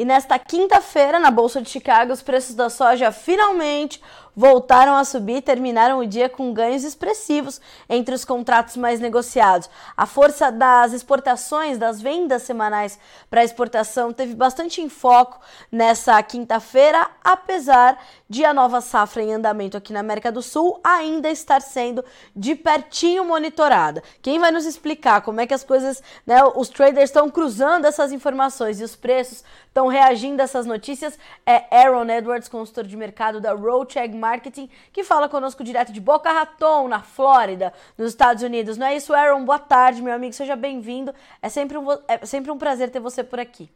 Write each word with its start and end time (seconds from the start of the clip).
E 0.00 0.04
nesta 0.06 0.38
quinta-feira, 0.38 1.18
na 1.18 1.30
Bolsa 1.30 1.60
de 1.60 1.68
Chicago, 1.68 2.10
os 2.10 2.22
preços 2.22 2.56
da 2.56 2.70
soja 2.70 3.12
finalmente 3.12 4.00
voltaram 4.34 4.94
a 4.94 5.04
subir 5.04 5.36
e 5.36 5.42
terminaram 5.42 5.98
o 5.98 6.06
dia 6.06 6.28
com 6.28 6.52
ganhos 6.52 6.84
expressivos 6.84 7.60
entre 7.88 8.14
os 8.14 8.24
contratos 8.24 8.76
mais 8.76 9.00
negociados. 9.00 9.68
A 9.96 10.06
força 10.06 10.50
das 10.50 10.92
exportações, 10.92 11.78
das 11.78 12.00
vendas 12.00 12.42
semanais 12.42 12.98
para 13.28 13.44
exportação, 13.44 14.12
teve 14.12 14.34
bastante 14.34 14.80
enfoque 14.80 15.38
nessa 15.70 16.22
quinta-feira, 16.22 17.10
apesar 17.22 17.98
de 18.28 18.44
a 18.44 18.54
nova 18.54 18.80
safra 18.80 19.22
em 19.22 19.32
andamento 19.32 19.76
aqui 19.76 19.92
na 19.92 20.00
América 20.00 20.30
do 20.30 20.42
Sul 20.42 20.80
ainda 20.84 21.28
estar 21.28 21.60
sendo 21.60 22.04
de 22.34 22.54
pertinho 22.54 23.24
monitorada. 23.24 24.02
Quem 24.22 24.38
vai 24.38 24.50
nos 24.50 24.66
explicar 24.66 25.20
como 25.22 25.40
é 25.40 25.46
que 25.46 25.54
as 25.54 25.64
coisas, 25.64 26.02
né, 26.26 26.42
os 26.54 26.68
traders 26.68 27.10
estão 27.10 27.28
cruzando 27.28 27.86
essas 27.86 28.12
informações 28.12 28.80
e 28.80 28.84
os 28.84 28.94
preços 28.94 29.44
estão 29.66 29.86
reagindo 29.86 30.42
a 30.42 30.44
essas 30.44 30.66
notícias 30.66 31.18
é 31.46 31.64
Aaron 31.70 32.08
Edwards, 32.08 32.48
consultor 32.48 32.84
de 32.84 32.96
mercado 32.96 33.40
da 33.40 33.52
Roadcheck 33.52 34.14
Marketing, 34.20 34.68
que 34.92 35.02
fala 35.02 35.28
conosco 35.28 35.64
direto 35.64 35.92
de 35.92 36.00
Boca 36.00 36.30
Raton, 36.30 36.86
na 36.86 37.00
Flórida, 37.00 37.72
nos 37.96 38.10
Estados 38.10 38.42
Unidos. 38.42 38.76
Não 38.76 38.86
é 38.86 38.96
isso, 38.96 39.14
Aaron? 39.14 39.44
Boa 39.44 39.58
tarde, 39.58 40.02
meu 40.02 40.12
amigo, 40.12 40.32
seja 40.32 40.54
bem-vindo. 40.54 41.12
É 41.42 41.48
sempre, 41.48 41.78
um, 41.78 41.86
é 42.06 42.24
sempre 42.26 42.50
um 42.50 42.58
prazer 42.58 42.90
ter 42.90 43.00
você 43.00 43.24
por 43.24 43.40
aqui. 43.40 43.68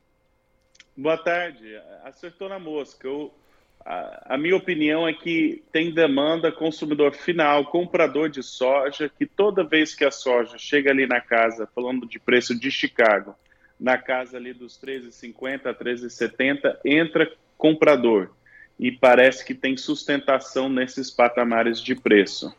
Boa 0.97 1.19
tarde, 1.19 1.77
acertou 2.05 2.49
na 2.49 2.59
mosca. 2.59 3.09
Eu, 3.09 3.33
a, 3.85 4.35
a 4.35 4.39
minha 4.39 4.57
opinião 4.57 5.09
é 5.09 5.13
que 5.13 5.65
tem 5.73 5.93
demanda 5.93 6.53
consumidor 6.53 7.15
final, 7.15 7.65
comprador 7.67 8.29
de 8.29 8.43
soja, 8.43 9.09
que 9.09 9.27
toda 9.27 9.65
vez 9.65 9.95
que 9.95 10.05
a 10.05 10.11
soja 10.11 10.57
chega 10.57 10.91
ali 10.91 11.07
na 11.07 11.21
casa, 11.21 11.69
falando 11.75 12.07
de 12.07 12.21
preço 12.21 12.59
de 12.59 12.71
Chicago, 12.71 13.35
na 13.79 13.99
casa 13.99 14.37
ali 14.37 14.53
dos 14.53 14.81
13,50 14.81 15.67
a 15.67 15.75
13,70, 15.75 16.79
entra 16.85 17.33
comprador 17.59 18.31
e 18.79 18.91
parece 18.91 19.45
que 19.45 19.55
tem 19.55 19.77
sustentação 19.77 20.69
nesses 20.69 21.11
patamares 21.11 21.81
de 21.81 21.95
preço. 21.95 22.55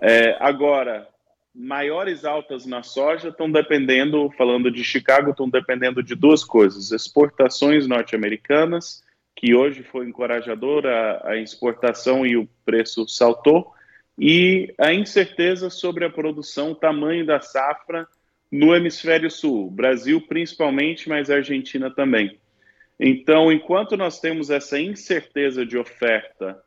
É, 0.00 0.36
agora, 0.40 1.08
maiores 1.54 2.24
altas 2.24 2.66
na 2.66 2.82
soja 2.82 3.28
estão 3.28 3.50
dependendo, 3.50 4.30
falando 4.36 4.70
de 4.70 4.82
Chicago, 4.82 5.30
estão 5.30 5.48
dependendo 5.48 6.02
de 6.02 6.14
duas 6.14 6.42
coisas: 6.42 6.90
exportações 6.90 7.86
norte-americanas, 7.86 9.02
que 9.36 9.54
hoje 9.54 9.82
foi 9.82 10.06
encorajadora 10.06 11.20
a, 11.24 11.36
exportação 11.36 12.26
e 12.26 12.36
o 12.36 12.48
preço 12.64 13.06
saltou, 13.06 13.72
e 14.18 14.74
a 14.78 14.92
incerteza 14.92 15.70
sobre 15.70 16.04
a 16.04 16.10
produção, 16.10 16.72
o 16.72 16.76
tamanho 16.76 17.24
da 17.24 17.40
safra 17.40 18.06
no 18.50 18.74
hemisfério 18.74 19.30
sul, 19.30 19.70
Brasil 19.70 20.20
principalmente, 20.20 21.08
mas 21.08 21.30
Argentina 21.30 21.90
também. 21.90 22.38
Então, 22.98 23.52
enquanto 23.52 23.96
nós 23.96 24.20
temos 24.20 24.50
essa 24.50 24.78
incerteza 24.78 25.66
de 25.66 25.76
oferta 25.76 26.62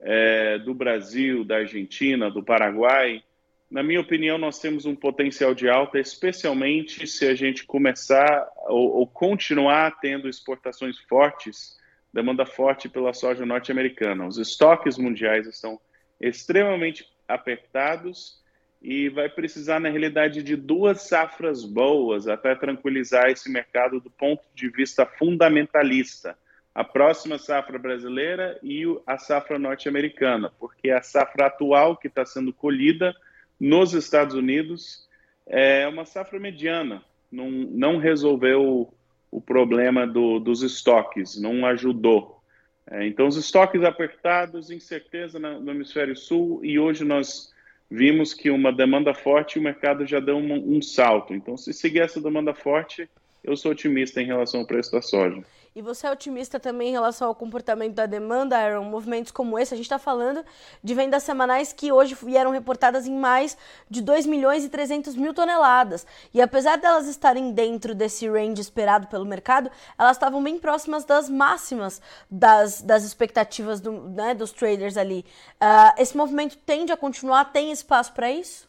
é, 0.00 0.58
do 0.58 0.72
Brasil, 0.72 1.44
da 1.44 1.56
Argentina, 1.56 2.30
do 2.30 2.42
Paraguai, 2.42 3.22
na 3.70 3.82
minha 3.82 4.00
opinião, 4.00 4.38
nós 4.38 4.60
temos 4.60 4.86
um 4.86 4.94
potencial 4.94 5.54
de 5.54 5.68
alta, 5.68 5.98
especialmente 5.98 7.06
se 7.06 7.26
a 7.26 7.34
gente 7.34 7.64
começar 7.64 8.48
ou, 8.66 8.98
ou 8.98 9.06
continuar 9.06 9.98
tendo 10.00 10.28
exportações 10.28 10.98
fortes, 11.00 11.76
demanda 12.12 12.46
forte 12.46 12.88
pela 12.88 13.12
soja 13.12 13.44
norte-americana. 13.44 14.26
Os 14.28 14.38
estoques 14.38 14.96
mundiais 14.96 15.48
estão 15.48 15.80
extremamente 16.20 17.08
apertados 17.26 18.40
e 18.84 19.08
vai 19.08 19.30
precisar, 19.30 19.80
na 19.80 19.88
realidade, 19.88 20.42
de 20.42 20.54
duas 20.54 21.08
safras 21.08 21.64
boas 21.64 22.28
até 22.28 22.54
tranquilizar 22.54 23.30
esse 23.30 23.50
mercado 23.50 23.98
do 23.98 24.10
ponto 24.10 24.42
de 24.54 24.68
vista 24.68 25.06
fundamentalista. 25.06 26.36
A 26.74 26.84
próxima 26.84 27.38
safra 27.38 27.78
brasileira 27.78 28.58
e 28.62 28.84
a 29.06 29.16
safra 29.16 29.58
norte-americana, 29.58 30.52
porque 30.60 30.90
a 30.90 31.00
safra 31.00 31.46
atual 31.46 31.96
que 31.96 32.08
está 32.08 32.26
sendo 32.26 32.52
colhida 32.52 33.16
nos 33.58 33.94
Estados 33.94 34.34
Unidos 34.34 35.08
é 35.46 35.88
uma 35.88 36.04
safra 36.04 36.38
mediana, 36.38 37.02
não, 37.32 37.50
não 37.50 37.96
resolveu 37.96 38.92
o 39.30 39.40
problema 39.40 40.06
do, 40.06 40.38
dos 40.38 40.62
estoques, 40.62 41.40
não 41.40 41.64
ajudou. 41.64 42.42
É, 42.90 43.06
então, 43.06 43.28
os 43.28 43.38
estoques 43.38 43.82
apertados, 43.82 44.70
incerteza 44.70 45.38
no, 45.38 45.58
no 45.58 45.70
hemisfério 45.70 46.14
sul, 46.14 46.62
e 46.62 46.78
hoje 46.78 47.02
nós 47.02 47.53
vimos 47.90 48.34
que 48.34 48.50
uma 48.50 48.72
demanda 48.72 49.14
forte 49.14 49.58
o 49.58 49.62
mercado 49.62 50.06
já 50.06 50.20
deu 50.20 50.36
um, 50.36 50.76
um 50.76 50.82
salto. 50.82 51.34
Então, 51.34 51.56
se 51.56 51.72
seguir 51.72 52.00
essa 52.00 52.20
demanda 52.20 52.54
forte, 52.54 53.08
eu 53.42 53.56
sou 53.56 53.72
otimista 53.72 54.20
em 54.20 54.26
relação 54.26 54.60
ao 54.60 54.66
preço 54.66 54.92
da 54.92 55.02
soja. 55.02 55.42
E 55.76 55.82
você 55.82 56.06
é 56.06 56.12
otimista 56.12 56.60
também 56.60 56.90
em 56.90 56.92
relação 56.92 57.26
ao 57.26 57.34
comportamento 57.34 57.94
da 57.94 58.06
demanda, 58.06 58.56
Aaron? 58.56 58.84
Movimentos 58.84 59.32
como 59.32 59.58
esse, 59.58 59.74
a 59.74 59.76
gente 59.76 59.86
está 59.86 59.98
falando 59.98 60.44
de 60.80 60.94
vendas 60.94 61.24
semanais 61.24 61.72
que 61.72 61.90
hoje 61.90 62.14
vieram 62.14 62.52
reportadas 62.52 63.08
em 63.08 63.16
mais 63.16 63.58
de 63.90 64.00
2 64.00 64.24
milhões 64.24 64.64
e 64.64 64.68
300 64.68 65.16
mil 65.16 65.34
toneladas. 65.34 66.06
E 66.32 66.40
apesar 66.40 66.76
delas 66.76 67.08
estarem 67.08 67.50
dentro 67.50 67.92
desse 67.92 68.28
range 68.28 68.60
esperado 68.60 69.08
pelo 69.08 69.24
mercado, 69.24 69.68
elas 69.98 70.16
estavam 70.16 70.40
bem 70.40 70.60
próximas 70.60 71.04
das 71.04 71.28
máximas 71.28 72.00
das, 72.30 72.80
das 72.80 73.02
expectativas 73.02 73.80
do, 73.80 74.10
né, 74.10 74.32
dos 74.32 74.52
traders 74.52 74.96
ali. 74.96 75.24
Uh, 75.60 76.00
esse 76.00 76.16
movimento 76.16 76.56
tende 76.58 76.92
a 76.92 76.96
continuar? 76.96 77.46
Tem 77.46 77.72
espaço 77.72 78.12
para 78.12 78.30
isso? 78.30 78.68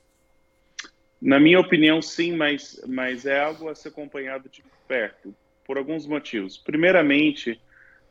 Na 1.22 1.40
minha 1.40 1.60
opinião, 1.60 2.02
sim, 2.02 2.36
mas, 2.36 2.82
mas 2.88 3.28
é 3.28 3.44
algo 3.44 3.70
a 3.70 3.76
ser 3.76 3.90
acompanhado 3.90 4.50
de 4.50 4.64
perto 4.88 5.36
por 5.66 5.78
alguns 5.78 6.06
motivos. 6.06 6.58
Primeiramente, 6.58 7.60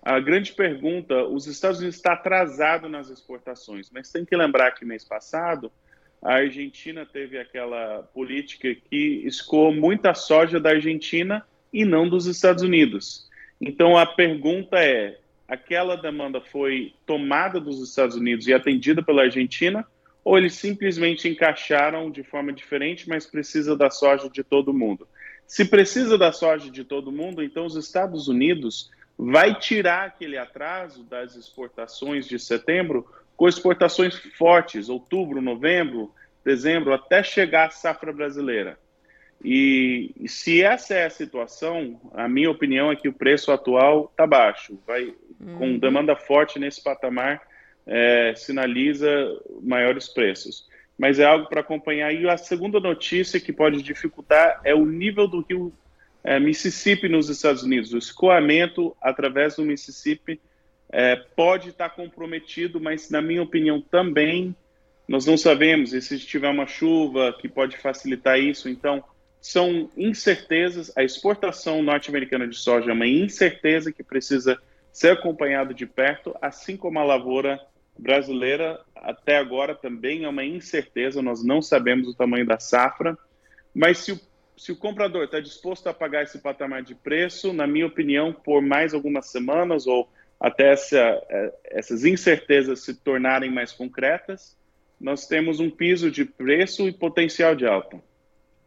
a 0.03 0.21
grande 0.21 0.53
pergunta: 0.53 1.25
os 1.25 1.47
Estados 1.47 1.79
Unidos 1.79 1.97
está 1.97 2.13
atrasado 2.13 2.89
nas 2.89 3.09
exportações, 3.09 3.91
mas 3.91 4.11
tem 4.11 4.25
que 4.25 4.37
lembrar 4.37 4.73
que 4.73 4.85
mês 4.85 5.05
passado 5.05 5.73
a 6.25 6.37
Argentina 6.37 7.05
teve 7.05 7.39
aquela 7.39 8.03
política 8.15 8.75
que 8.75 9.23
escoou 9.27 9.75
muita 9.75 10.15
soja 10.15 10.59
da 10.59 10.71
Argentina 10.71 11.47
e 11.71 11.85
não 11.85 12.09
dos 12.09 12.27
Estados 12.27 12.63
Unidos. 12.63 13.29
Então 13.61 13.97
a 13.97 14.07
pergunta 14.07 14.79
é: 14.79 15.19
aquela 15.47 15.97
demanda 15.97 16.41
foi 16.41 16.95
tomada 17.05 17.61
dos 17.61 17.87
Estados 17.87 18.17
Unidos 18.17 18.47
e 18.47 18.55
atendida 18.55 19.03
pela 19.03 19.23
Argentina? 19.23 19.87
Ou 20.25 20.39
eles 20.39 20.55
simplesmente 20.55 21.29
encaixaram 21.29 22.11
de 22.11 22.23
forma 22.23 22.51
diferente, 22.51 23.07
mas 23.07 23.27
precisa 23.27 23.77
da 23.77 23.91
soja 23.91 24.31
de 24.31 24.43
todo 24.43 24.73
mundo? 24.73 25.07
Se 25.47 25.65
precisa 25.65 26.17
da 26.19 26.33
soja 26.33 26.71
de 26.71 26.85
todo 26.85 27.13
mundo, 27.13 27.43
então 27.43 27.67
os 27.67 27.77
Estados 27.77 28.29
Unidos 28.29 28.91
vai 29.17 29.55
tirar 29.59 30.07
aquele 30.07 30.37
atraso 30.37 31.05
das 31.05 31.37
exportações 31.37 32.27
de 32.27 32.39
setembro 32.39 33.07
com 33.37 33.49
exportações 33.49 34.17
fortes, 34.37 34.89
outubro, 34.89 35.41
novembro, 35.41 36.13
dezembro, 36.45 36.93
até 36.93 37.23
chegar 37.23 37.69
à 37.69 37.71
safra 37.71 38.13
brasileira. 38.13 38.79
E, 39.45 40.15
se 40.27 40.63
essa 40.63 40.95
é 40.95 41.07
a 41.07 41.11
situação, 41.11 42.01
a 42.15 42.29
minha 42.29 42.51
opinião 42.51 42.91
é 42.91 42.97
que 42.97 43.09
o 43.09 43.13
preço 43.13 43.53
atual 43.53 44.09
está 44.11 44.27
baixo, 44.27 44.79
vai 44.87 45.15
uhum. 45.41 45.59
com 45.59 45.79
demanda 45.79 46.17
forte 46.17 46.59
nesse 46.59 46.83
patamar, 46.83 47.43
é, 47.87 48.35
sinaliza 48.37 49.09
maiores 49.61 50.09
preços 50.09 50.67
mas 50.99 51.19
é 51.19 51.25
algo 51.25 51.49
para 51.49 51.61
acompanhar. 51.61 52.13
E 52.15 52.29
a 52.29 52.37
segunda 52.37 52.79
notícia 52.79 53.41
que 53.41 53.53
pode 53.53 53.83
dificultar 53.83 54.61
é 54.65 54.75
o 54.75 54.87
nível 54.87 55.27
do 55.27 55.41
rio 55.41 55.73
é, 56.23 56.39
Mississippi 56.41 57.09
nos 57.09 57.29
Estados 57.29 57.63
Unidos. 57.63 57.93
O 57.93 57.99
escoamento 57.99 58.97
através 59.01 59.57
do 59.57 59.65
Mississippi 59.65 60.41
é, 60.91 61.17
pode 61.17 61.71
estar 61.71 61.91
comprometido, 61.91 62.81
mas, 62.81 63.11
na 63.11 63.21
minha 63.21 63.43
opinião, 63.43 63.81
também 63.81 64.55
nós 65.09 65.27
não 65.27 65.37
sabemos. 65.37 65.93
E 65.93 66.01
se 66.01 66.19
tiver 66.19 66.49
uma 66.49 66.67
chuva 66.67 67.37
que 67.39 67.49
pode 67.49 67.77
facilitar 67.77 68.39
isso, 68.39 68.69
então 68.69 69.05
são 69.41 69.91
incertezas. 69.97 70.91
A 70.97 71.03
exportação 71.03 71.83
norte-americana 71.83 72.49
de 72.49 72.57
soja 72.57 72.91
é 72.91 72.95
uma 72.95 73.07
incerteza 73.07 73.93
que 73.93 74.03
precisa 74.03 74.59
ser 74.93 75.11
acompanhada 75.11 75.75
de 75.75 75.85
perto, 75.85 76.35
assim 76.41 76.77
como 76.77 76.99
a 77.01 77.05
lavoura 77.05 77.61
brasileira 77.99 78.81
até 78.95 79.37
agora 79.37 79.75
também 79.75 80.25
é 80.25 80.29
uma 80.29 80.45
incerteza, 80.45 81.23
nós 81.23 81.45
não 81.45 81.61
sabemos 81.61 82.09
o 82.09 82.15
tamanho 82.15 82.47
da 82.47 82.59
safra, 82.59 83.17
mas 83.75 83.99
se 83.99 84.13
o, 84.13 84.21
se 84.57 84.73
o 84.73 84.77
comprador 84.77 85.25
está 85.25 85.41
disposto 85.41 85.89
a 85.89 85.95
pagar 85.95 86.23
esse 86.23 86.39
patamar 86.39 86.83
de 86.83 86.95
preço, 86.95 87.53
na 87.53 87.67
minha 87.67 87.87
opinião, 87.87 88.33
por 88.33 88.63
mais 88.63 88.95
algumas 88.95 89.27
semanas 89.27 89.87
ou 89.87 90.09
até 90.41 90.73
essa, 90.73 90.99
é, 90.99 91.55
essas 91.67 92.05
incertezas 92.05 92.81
se 92.81 92.95
tornarem 92.95 93.51
mais 93.51 93.73
concretas, 93.73 94.57
nós 95.01 95.27
temos 95.27 95.61
um 95.61 95.71
piso 95.71 96.11
de 96.11 96.25
preço 96.25 96.89
e 96.89 96.93
potencial 96.93 97.55
de 97.55 97.67
alta. 97.67 98.01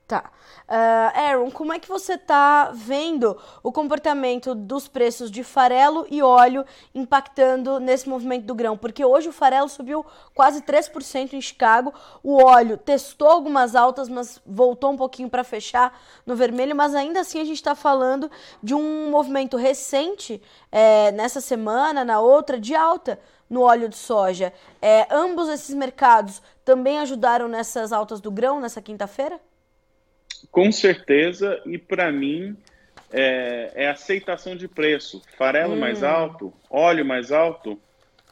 Tá. 0.07 0.31
Uh, 0.69 1.19
Aaron, 1.19 1.51
como 1.51 1.73
é 1.73 1.79
que 1.79 1.87
você 1.89 2.13
está 2.13 2.71
vendo 2.73 3.37
o 3.61 3.73
comportamento 3.73 4.55
dos 4.55 4.87
preços 4.87 5.29
de 5.29 5.43
farelo 5.43 6.07
e 6.09 6.23
óleo 6.23 6.65
impactando 6.95 7.77
nesse 7.77 8.07
movimento 8.07 8.45
do 8.45 8.55
grão? 8.55 8.77
Porque 8.77 9.03
hoje 9.03 9.27
o 9.27 9.33
farelo 9.33 9.67
subiu 9.67 10.05
quase 10.33 10.61
3% 10.61 11.33
em 11.33 11.41
Chicago, 11.41 11.93
o 12.23 12.41
óleo 12.41 12.77
testou 12.77 13.27
algumas 13.27 13.75
altas, 13.75 14.07
mas 14.07 14.41
voltou 14.45 14.91
um 14.91 14.95
pouquinho 14.95 15.29
para 15.29 15.43
fechar 15.43 15.99
no 16.25 16.37
vermelho, 16.37 16.73
mas 16.73 16.95
ainda 16.95 17.19
assim 17.19 17.41
a 17.41 17.45
gente 17.45 17.57
está 17.57 17.75
falando 17.75 18.31
de 18.63 18.73
um 18.73 19.11
movimento 19.11 19.57
recente 19.57 20.41
é, 20.71 21.11
nessa 21.11 21.41
semana, 21.41 22.05
na 22.05 22.21
outra, 22.21 22.57
de 22.57 22.73
alta 22.73 23.19
no 23.49 23.61
óleo 23.61 23.89
de 23.89 23.97
soja. 23.97 24.53
É, 24.81 25.05
ambos 25.11 25.49
esses 25.49 25.75
mercados 25.75 26.41
também 26.63 26.97
ajudaram 26.99 27.49
nessas 27.49 27.91
altas 27.91 28.21
do 28.21 28.31
grão 28.31 28.61
nessa 28.61 28.81
quinta-feira? 28.81 29.37
Com 30.51 30.71
certeza, 30.71 31.61
e 31.65 31.77
para 31.77 32.11
mim 32.11 32.55
é, 33.11 33.71
é, 33.75 33.89
aceitação 33.89 34.55
de 34.55 34.67
preço. 34.67 35.21
Farelo 35.37 35.73
hum. 35.73 35.79
mais 35.79 36.03
alto, 36.03 36.53
óleo 36.69 37.05
mais 37.05 37.31
alto, 37.31 37.79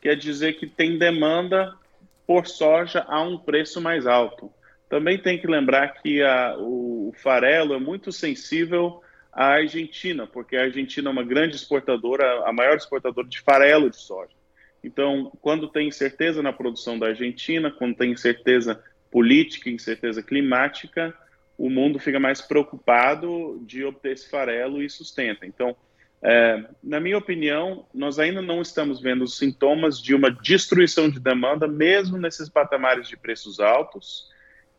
quer 0.01 0.15
dizer 0.15 0.53
que 0.53 0.67
tem 0.67 0.97
demanda 0.97 1.73
por 2.27 2.47
soja 2.47 3.05
a 3.07 3.21
um 3.21 3.37
preço 3.37 3.79
mais 3.79 4.05
alto. 4.05 4.51
Também 4.89 5.17
tem 5.17 5.39
que 5.39 5.47
lembrar 5.47 6.01
que 6.01 6.21
a, 6.21 6.55
o, 6.57 7.09
o 7.09 7.13
farelo 7.17 7.73
é 7.73 7.79
muito 7.79 8.11
sensível 8.11 9.01
à 9.31 9.47
Argentina, 9.47 10.27
porque 10.27 10.55
a 10.55 10.63
Argentina 10.63 11.09
é 11.09 11.11
uma 11.11 11.23
grande 11.23 11.55
exportadora, 11.55 12.43
a 12.47 12.53
maior 12.53 12.77
exportadora 12.77 13.27
de 13.27 13.41
farelo 13.41 13.89
de 13.89 13.97
soja. 13.97 14.33
Então, 14.83 15.31
quando 15.41 15.67
tem 15.67 15.87
incerteza 15.87 16.43
na 16.43 16.53
produção 16.53 16.99
da 16.99 17.07
Argentina, 17.07 17.71
quando 17.71 17.95
tem 17.95 18.11
incerteza 18.11 18.81
política, 19.11 19.69
incerteza 19.69 20.21
climática, 20.21 21.13
o 21.57 21.69
mundo 21.69 21.99
fica 21.99 22.19
mais 22.19 22.41
preocupado 22.41 23.61
de 23.65 23.83
obter 23.83 24.13
esse 24.13 24.29
farelo 24.29 24.81
e 24.81 24.89
sustenta. 24.89 25.45
Então, 25.45 25.75
é, 26.21 26.65
na 26.83 26.99
minha 26.99 27.17
opinião, 27.17 27.85
nós 27.93 28.19
ainda 28.19 28.41
não 28.41 28.61
estamos 28.61 28.99
vendo 28.99 29.23
os 29.23 29.37
sintomas 29.37 30.01
de 30.01 30.15
uma 30.15 30.31
destruição 30.31 31.09
de 31.09 31.19
demanda, 31.19 31.67
mesmo 31.67 32.17
nesses 32.17 32.49
patamares 32.49 33.07
de 33.07 33.15
preços 33.15 33.59
altos, 33.59 34.29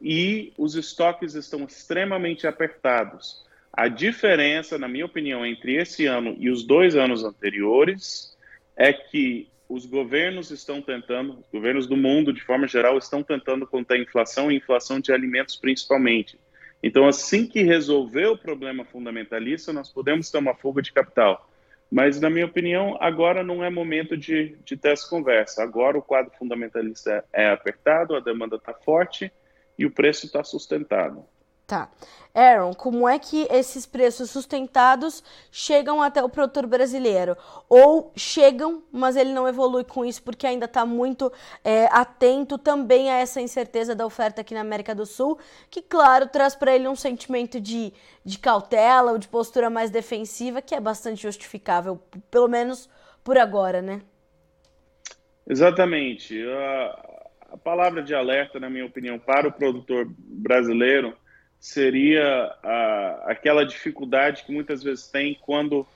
e 0.01 0.53
os 0.59 0.75
estoques 0.75 1.35
estão 1.35 1.65
extremamente 1.65 2.47
apertados. 2.47 3.45
A 3.73 3.89
diferença, 3.89 4.79
na 4.79 4.89
minha 4.89 5.07
opinião, 5.07 5.45
entre 5.45 5.77
esse 5.77 6.07
ano 6.07 6.35
e 6.39 6.51
os 6.51 6.65
dois 6.65 6.97
anos 6.97 7.23
anteriores 7.25 8.37
é 8.77 8.93
que 8.93 9.49
os 9.69 9.85
governos 9.85 10.51
estão 10.51 10.81
tentando, 10.81 11.39
os 11.41 11.47
governos 11.53 11.87
do 11.87 11.97
mundo, 11.97 12.33
de 12.33 12.43
forma 12.43 12.67
geral, 12.67 12.97
estão 12.99 13.23
tentando 13.23 13.67
conter 13.67 13.95
a 13.95 14.03
inflação 14.03 14.51
e 14.51 14.57
inflação 14.57 15.01
de 15.01 15.13
alimentos 15.13 15.57
principalmente. 15.57 16.39
Então, 16.83 17.07
assim 17.07 17.47
que 17.47 17.63
resolver 17.63 18.27
o 18.27 18.39
problema 18.39 18.85
fundamentalista, 18.85 19.73
nós 19.73 19.91
podemos 19.91 20.31
ter 20.31 20.39
uma 20.39 20.55
fuga 20.55 20.83
de 20.83 20.93
capital. 20.93 21.49
Mas, 21.91 22.21
na 22.21 22.29
minha 22.29 22.47
opinião, 22.47 22.97
agora 23.01 23.43
não 23.43 23.63
é 23.63 23.71
momento 23.71 24.17
de, 24.17 24.57
de 24.65 24.77
ter 24.77 24.91
essa 24.91 25.09
conversa. 25.09 25.63
Agora 25.63 25.97
o 25.97 26.03
quadro 26.03 26.33
fundamentalista 26.37 27.25
é 27.33 27.49
apertado, 27.49 28.17
a 28.17 28.21
demanda 28.21 28.57
está 28.57 28.75
forte 28.75 29.31
e 29.79 29.87
o 29.87 29.91
preço 29.91 30.27
está 30.27 30.43
sustentado. 30.43 31.25
Tá. 31.67 31.91
Aaron, 32.33 32.75
como 32.75 33.09
é 33.09 33.19
que 33.19 33.49
esses 33.51 33.87
preços 33.87 34.31
sustentados 34.31 35.25
chegam 35.51 36.01
até 36.01 36.23
o 36.23 36.29
produtor 36.29 36.65
brasileiro? 36.65 37.37
Ou 37.69 38.13
chegam, 38.15 38.85
mas 38.93 39.17
ele 39.17 39.33
não 39.33 39.49
evolui 39.49 39.83
com 39.83 40.05
isso 40.05 40.23
porque 40.23 40.47
ainda 40.47 40.67
está 40.67 40.87
muito 40.87 41.33
é, 41.65 41.87
atento 41.87 42.57
também 42.57 43.11
a 43.11 43.17
essa 43.17 43.41
incerteza 43.41 43.97
da 43.97 44.07
oferta 44.07 44.43
aqui 44.43 44.55
na 44.55 44.61
América 44.61 44.95
do 44.95 45.05
Sul, 45.05 45.41
que, 45.69 45.83
claro, 45.83 46.29
traz 46.29 46.55
para 46.55 46.73
ele 46.73 46.87
um 46.87 46.95
sentimento 46.95 47.61
de, 47.61 47.93
de 48.25 48.39
cautela 48.39 49.11
ou 49.11 49.19
de 49.19 49.27
postura 49.27 49.69
mais 49.69 49.91
defensiva, 49.91 50.63
que 50.63 50.75
é 50.75 50.81
bastante 50.81 51.23
justificável, 51.23 52.01
pelo 52.31 52.47
menos 52.47 52.89
por 53.25 53.37
agora, 53.37 53.83
né? 53.83 54.03
Exatamente. 55.49 56.41
A, 56.47 57.25
a 57.55 57.57
palavra 57.57 58.05
de 58.05 58.15
alerta, 58.15 58.61
na 58.61 58.71
minha 58.71 58.87
opinião, 58.87 59.19
para 59.19 59.49
o 59.49 59.53
produtor 59.53 60.07
brasileiro 60.19 61.17
seria 61.61 62.55
a, 62.63 63.25
aquela 63.27 63.65
dificuldade 63.65 64.45
que 64.45 64.53
muitas 64.53 64.83
vezes 64.83 65.09
tem 65.09 65.37
quando, 65.41 65.87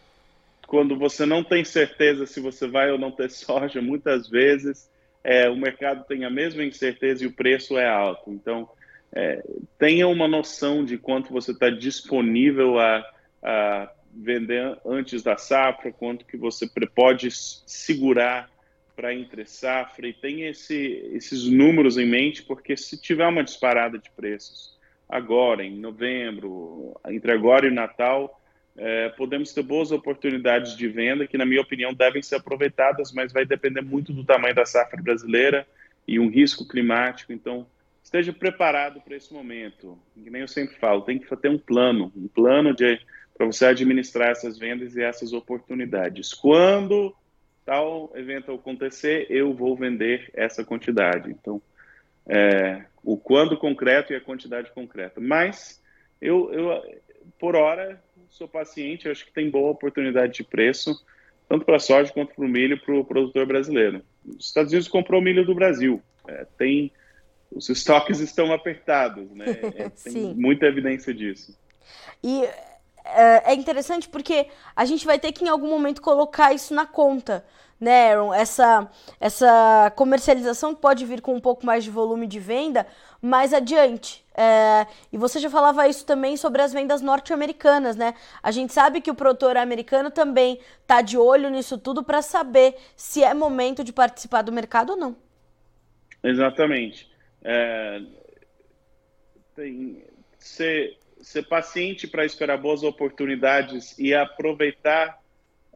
quando 0.66 0.96
você 0.96 1.26
não 1.26 1.44
tem 1.44 1.64
certeza 1.64 2.26
se 2.26 2.40
você 2.40 2.66
vai 2.66 2.90
ou 2.90 2.98
não 2.98 3.10
ter 3.10 3.30
soja. 3.30 3.80
Muitas 3.80 4.28
vezes 4.28 4.90
é, 5.22 5.48
o 5.48 5.56
mercado 5.56 6.04
tem 6.06 6.24
a 6.24 6.30
mesma 6.30 6.64
incerteza 6.64 7.24
e 7.24 7.26
o 7.26 7.32
preço 7.32 7.78
é 7.78 7.88
alto. 7.88 8.30
Então, 8.30 8.68
é, 9.12 9.42
tenha 9.78 10.06
uma 10.08 10.28
noção 10.28 10.84
de 10.84 10.96
quanto 10.96 11.32
você 11.32 11.52
está 11.52 11.68
disponível 11.68 12.78
a, 12.78 13.04
a 13.42 13.92
vender 14.12 14.78
antes 14.84 15.22
da 15.22 15.36
safra, 15.36 15.92
quanto 15.92 16.24
que 16.24 16.36
você 16.36 16.68
pode 16.94 17.28
segurar 17.30 18.50
para 18.96 19.14
entre 19.14 19.46
safra 19.46 20.08
e 20.08 20.12
tenha 20.12 20.50
esse, 20.50 20.76
esses 21.12 21.46
números 21.46 21.96
em 21.96 22.06
mente, 22.06 22.42
porque 22.42 22.76
se 22.76 23.00
tiver 23.00 23.26
uma 23.26 23.42
disparada 23.42 23.98
de 23.98 24.10
preços 24.10 24.78
agora, 25.10 25.64
em 25.64 25.76
novembro, 25.76 26.98
entre 27.08 27.32
agora 27.32 27.66
e 27.66 27.70
Natal, 27.70 28.40
é, 28.76 29.08
podemos 29.10 29.52
ter 29.52 29.62
boas 29.62 29.90
oportunidades 29.90 30.76
de 30.76 30.88
venda 30.88 31.26
que, 31.26 31.36
na 31.36 31.44
minha 31.44 31.60
opinião, 31.60 31.92
devem 31.92 32.22
ser 32.22 32.36
aproveitadas, 32.36 33.12
mas 33.12 33.32
vai 33.32 33.44
depender 33.44 33.82
muito 33.82 34.12
do 34.12 34.24
tamanho 34.24 34.54
da 34.54 34.64
safra 34.64 35.02
brasileira 35.02 35.66
e 36.06 36.18
um 36.18 36.30
risco 36.30 36.66
climático. 36.66 37.32
Então, 37.32 37.66
esteja 38.02 38.32
preparado 38.32 39.00
para 39.00 39.16
esse 39.16 39.32
momento. 39.32 39.98
Que 40.14 40.30
nem 40.30 40.42
eu 40.42 40.48
sempre 40.48 40.76
falo, 40.76 41.02
tem 41.02 41.18
que 41.18 41.36
ter 41.36 41.50
um 41.50 41.58
plano, 41.58 42.12
um 42.16 42.28
plano 42.28 42.74
para 43.36 43.46
você 43.46 43.66
administrar 43.66 44.30
essas 44.30 44.58
vendas 44.58 44.96
e 44.96 45.02
essas 45.02 45.32
oportunidades. 45.32 46.32
Quando 46.32 47.14
tal 47.64 48.10
evento 48.14 48.52
acontecer, 48.52 49.26
eu 49.30 49.52
vou 49.52 49.76
vender 49.76 50.30
essa 50.34 50.64
quantidade. 50.64 51.30
Então, 51.30 51.60
é, 52.26 52.84
o 53.02 53.16
quando 53.16 53.56
concreto 53.56 54.12
e 54.12 54.16
a 54.16 54.20
quantidade 54.20 54.70
concreta. 54.72 55.20
Mas 55.20 55.82
eu, 56.20 56.52
eu 56.52 56.82
por 57.38 57.56
hora, 57.56 58.02
sou 58.30 58.48
paciente, 58.48 59.08
acho 59.08 59.24
que 59.24 59.32
tem 59.32 59.50
boa 59.50 59.70
oportunidade 59.70 60.34
de 60.34 60.44
preço, 60.44 60.94
tanto 61.48 61.64
para 61.64 61.76
a 61.76 61.80
soja 61.80 62.12
quanto 62.12 62.34
para 62.34 62.44
o 62.44 62.48
milho 62.48 62.80
para 62.80 62.94
o 62.94 63.04
produtor 63.04 63.46
brasileiro. 63.46 64.02
Os 64.26 64.46
Estados 64.46 64.72
Unidos 64.72 64.88
comprou 64.88 65.20
milho 65.20 65.44
do 65.44 65.54
Brasil. 65.54 66.02
É, 66.28 66.46
tem 66.56 66.92
os 67.50 67.68
estoques 67.68 68.20
estão 68.20 68.52
apertados, 68.52 69.28
né? 69.32 69.46
É, 69.74 69.88
tem 69.88 70.34
muita 70.34 70.66
evidência 70.66 71.12
disso. 71.12 71.58
E 72.22 72.44
é 73.04 73.54
interessante 73.54 74.08
porque 74.08 74.48
a 74.74 74.84
gente 74.84 75.06
vai 75.06 75.18
ter 75.18 75.32
que 75.32 75.44
em 75.44 75.48
algum 75.48 75.68
momento 75.68 76.02
colocar 76.02 76.52
isso 76.52 76.74
na 76.74 76.86
conta 76.86 77.44
né, 77.80 78.12
Aaron? 78.12 78.34
Essa, 78.34 78.88
essa 79.18 79.90
comercialização 79.96 80.74
pode 80.74 81.06
vir 81.06 81.22
com 81.22 81.34
um 81.34 81.40
pouco 81.40 81.64
mais 81.64 81.82
de 81.82 81.90
volume 81.90 82.26
de 82.26 82.38
venda 82.38 82.86
mais 83.22 83.54
adiante. 83.54 84.24
É, 84.34 84.86
e 85.12 85.16
você 85.16 85.40
já 85.40 85.48
falava 85.48 85.88
isso 85.88 86.04
também 86.04 86.36
sobre 86.36 86.60
as 86.62 86.72
vendas 86.72 87.00
norte-americanas, 87.00 87.96
né? 87.96 88.14
A 88.42 88.50
gente 88.50 88.72
sabe 88.72 89.00
que 89.00 89.10
o 89.10 89.14
produtor 89.14 89.56
americano 89.56 90.10
também 90.10 90.60
está 90.82 91.00
de 91.00 91.16
olho 91.16 91.48
nisso 91.48 91.78
tudo 91.78 92.04
para 92.04 92.20
saber 92.22 92.76
se 92.94 93.24
é 93.24 93.32
momento 93.32 93.82
de 93.82 93.92
participar 93.92 94.42
do 94.42 94.52
mercado 94.52 94.90
ou 94.90 94.96
não. 94.96 95.16
Exatamente. 96.22 97.10
É, 97.42 98.02
tem, 99.56 100.04
ser, 100.38 100.98
ser 101.22 101.42
paciente 101.44 102.06
para 102.06 102.24
esperar 102.24 102.58
boas 102.58 102.82
oportunidades 102.82 103.98
e 103.98 104.14
aproveitar 104.14 105.18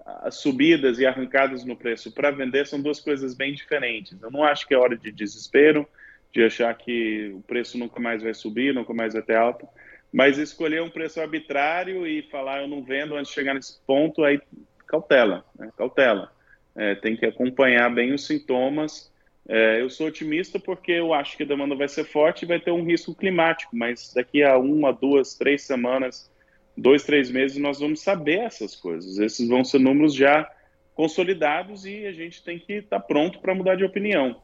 as 0.05 0.37
subidas 0.37 0.99
e 0.99 1.07
arrancadas 1.07 1.65
no 1.65 1.77
preço 1.77 2.13
para 2.13 2.31
vender 2.31 2.67
são 2.67 2.81
duas 2.81 3.01
coisas 3.01 3.35
bem 3.35 3.55
diferentes. 3.55 4.21
Eu 4.21 4.31
não 4.31 4.45
acho 4.45 4.67
que 4.67 4.75
é 4.75 4.79
hora 4.79 4.97
de 4.97 5.11
desespero, 5.11 5.87
de 6.33 6.45
achar 6.45 6.75
que 6.77 7.33
o 7.35 7.41
preço 7.43 7.79
nunca 7.79 8.01
mais 8.01 8.23
vai 8.23 8.35
subir, 8.35 8.75
nunca 8.75 8.93
mais 8.93 9.15
vai 9.15 9.23
ter 9.23 9.37
alta, 9.37 9.67
mas 10.13 10.37
escolher 10.37 10.83
um 10.83 10.91
preço 10.91 11.21
arbitrário 11.21 12.07
e 12.07 12.23
falar 12.23 12.61
eu 12.61 12.69
não 12.69 12.83
vendo 12.83 13.17
antes 13.17 13.29
de 13.29 13.35
chegar 13.35 13.55
nesse 13.55 13.81
ponto, 13.87 14.23
aí 14.23 14.41
cautela, 14.87 15.45
né? 15.59 15.71
cautela. 15.77 16.31
É, 16.77 16.95
tem 16.97 17.17
que 17.17 17.25
acompanhar 17.25 17.89
bem 17.95 18.13
os 18.13 18.27
sintomas. 18.27 19.13
É, 19.47 19.81
eu 19.81 19.91
sou 19.91 20.07
otimista 20.07 20.59
porque 20.59 20.93
eu 20.93 21.13
acho 21.13 21.37
que 21.37 21.43
a 21.43 21.47
demanda 21.47 21.75
vai 21.75 21.89
ser 21.89 22.05
forte 22.05 22.43
e 22.43 22.49
vai 22.49 22.59
ter 22.59 22.71
um 22.71 22.85
risco 22.85 23.15
climático, 23.15 23.77
mas 23.77 24.13
daqui 24.15 24.43
a 24.43 24.57
uma, 24.59 24.93
duas, 24.93 25.35
três 25.35 25.63
semanas 25.63 26.31
dois, 26.77 27.05
três 27.05 27.31
meses 27.31 27.57
nós 27.59 27.79
vamos 27.79 28.01
saber 28.01 28.41
essas 28.41 28.75
coisas. 28.75 29.19
Esses 29.19 29.49
vão 29.49 29.65
ser 29.65 29.79
números 29.79 30.15
já 30.15 30.51
consolidados 30.95 31.85
e 31.85 32.07
a 32.07 32.13
gente 32.13 32.43
tem 32.43 32.59
que 32.59 32.75
estar 32.75 33.01
tá 33.01 33.05
pronto 33.05 33.41
para 33.41 33.55
mudar 33.55 33.77
de 33.77 33.85
opinião. 33.85 34.43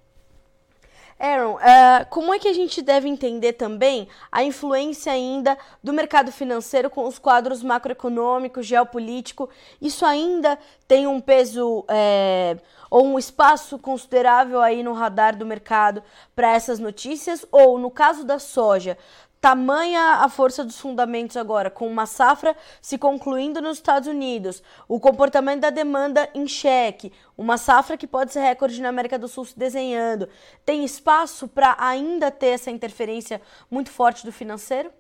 Aaron, 1.21 1.57
uh, 1.57 2.07
como 2.09 2.33
é 2.33 2.39
que 2.39 2.49
a 2.49 2.53
gente 2.55 2.81
deve 2.81 3.07
entender 3.07 3.53
também 3.53 4.09
a 4.33 4.43
influência 4.43 5.13
ainda 5.13 5.59
do 5.85 5.93
mercado 5.93 6.33
financeiro 6.33 6.89
com 6.89 7.07
os 7.07 7.19
quadros 7.19 7.63
macroeconômicos, 7.63 8.65
geopolítico? 8.65 9.51
Isso 9.83 10.07
ainda 10.07 10.59
tem 10.89 11.07
um 11.07 11.21
peso 11.21 11.85
é, 11.89 12.57
ou 12.91 13.05
um 13.05 13.19
espaço 13.19 13.79
considerável 13.79 14.63
aí 14.63 14.83
no 14.83 14.95
radar 14.95 15.37
do 15.37 15.45
mercado 15.45 16.03
para 16.35 16.53
essas 16.55 16.79
notícias? 16.79 17.45
Ou 17.53 17.79
no 17.79 17.91
caso 17.91 18.25
da 18.25 18.39
soja, 18.39 18.97
tamanha 19.41 20.17
a 20.17 20.29
força 20.29 20.63
dos 20.63 20.79
fundamentos 20.79 21.37
agora, 21.37 21.71
com 21.71 21.87
uma 21.87 22.05
safra 22.05 22.55
se 22.83 22.99
concluindo 22.99 23.61
nos 23.63 23.79
Estados 23.79 24.07
Unidos, 24.07 24.63
o 24.87 25.01
comportamento 25.01 25.61
da 25.61 25.71
demanda 25.71 26.29
em 26.35 26.47
xeque, 26.47 27.13
uma 27.39 27.57
safra 27.57 27.97
que 27.97 28.07
pode 28.07 28.33
ser 28.33 28.41
recorde 28.41 28.83
na 28.83 28.91
América 28.91 29.19
do 29.19 29.29
Sul 29.29 29.47
se 29.47 29.59
desenhando, 29.59 30.29
tem 30.65 30.85
espaço 30.85 31.49
para 31.49 31.75
ainda 31.79 32.31
ter 32.31 32.49
essa 32.49 32.71
interferência 32.71 33.41
muito 33.71 33.91
forte 33.91 34.27
do 34.27 34.33
financeiro? 34.33 34.93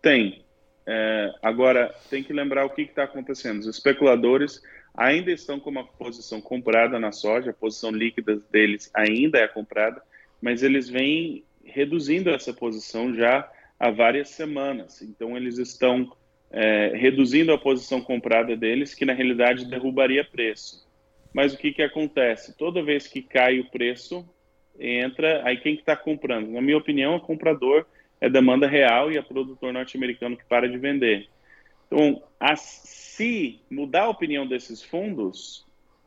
Tem. 0.00 0.44
É, 0.88 1.34
agora, 1.42 1.92
tem 2.08 2.22
que 2.22 2.32
lembrar 2.32 2.64
o 2.64 2.70
que 2.70 2.82
está 2.82 3.02
acontecendo. 3.02 3.58
Os 3.58 3.66
especuladores 3.66 4.62
ainda 4.94 5.32
estão 5.32 5.58
com 5.58 5.68
uma 5.68 5.84
posição 5.84 6.40
comprada 6.40 7.00
na 7.00 7.10
soja, 7.10 7.50
a 7.50 7.54
posição 7.54 7.90
líquida 7.90 8.36
deles 8.50 8.88
ainda 8.94 9.38
é 9.38 9.48
comprada, 9.48 10.00
mas 10.40 10.62
eles 10.62 10.88
vêm 10.88 11.44
reduzindo 11.76 12.30
essa 12.30 12.54
posição 12.54 13.14
já 13.14 13.46
há 13.78 13.90
várias 13.90 14.30
semanas. 14.30 15.02
Então, 15.02 15.36
eles 15.36 15.58
estão 15.58 16.10
é, 16.50 16.92
reduzindo 16.96 17.52
a 17.52 17.58
posição 17.58 18.00
comprada 18.00 18.56
deles, 18.56 18.94
que 18.94 19.04
na 19.04 19.12
realidade 19.12 19.66
derrubaria 19.66 20.24
preço. 20.24 20.88
Mas 21.34 21.52
o 21.52 21.58
que, 21.58 21.74
que 21.74 21.82
acontece? 21.82 22.56
Toda 22.56 22.82
vez 22.82 23.06
que 23.06 23.20
cai 23.20 23.60
o 23.60 23.70
preço, 23.70 24.26
entra. 24.80 25.42
Aí 25.44 25.58
quem 25.58 25.74
está 25.74 25.94
que 25.94 25.98
tá 25.98 26.04
comprando? 26.04 26.50
Na 26.50 26.62
minha 26.62 26.78
opinião, 26.78 27.16
o 27.16 27.20
comprador 27.20 27.84
é 28.22 28.30
demanda 28.30 28.66
real 28.66 29.12
e 29.12 29.18
é 29.18 29.22
produtor 29.22 29.70
norte-americano 29.70 30.34
que 30.34 30.46
para 30.46 30.66
de 30.66 30.78
vender. 30.78 31.28
Então, 31.86 32.22
a, 32.40 32.56
se 32.56 33.60
mudar 33.70 34.04
a 34.04 34.08
opinião 34.08 34.46
desses 34.46 34.82
fundos, 34.82 35.66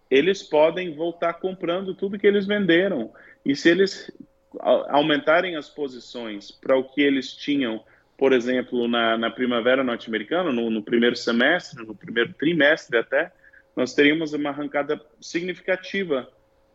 eles 0.10 0.42
podem 0.42 0.96
voltar 0.96 1.34
comprando 1.36 1.94
tudo 1.94 2.18
que 2.18 2.26
eles 2.26 2.48
venderam. 2.48 3.14
E 3.46 3.56
se 3.56 3.70
eles 3.70 4.12
aumentarem 4.60 5.56
as 5.56 5.70
posições 5.70 6.51
para 6.51 6.77
o 6.77 6.84
que 6.84 7.01
eles 7.01 7.34
tinham, 7.34 7.84
por 8.18 8.34
exemplo, 8.34 8.88
na, 8.88 9.18
na 9.18 9.29
primavera 9.29 9.84
norte-americana, 9.84 10.51
no, 10.51 10.70
no, 10.70 10.82
primeiro 10.82 11.15
semestre, 11.15 11.86
no 11.86 11.96
primeiro 11.96 12.34
trimestre 12.34 12.98
até, 12.98 13.32
nós 13.75 13.94
teríamos 13.94 14.34
uma 14.34 14.50
arrancada 14.50 15.00
significativa 15.22 16.29